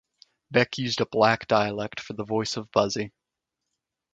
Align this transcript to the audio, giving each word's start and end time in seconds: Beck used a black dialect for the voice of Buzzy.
Beck 0.49 0.79
used 0.79 0.99
a 1.01 1.05
black 1.05 1.45
dialect 1.45 1.99
for 1.99 2.13
the 2.13 2.23
voice 2.25 2.57
of 2.57 2.71
Buzzy. 2.71 3.11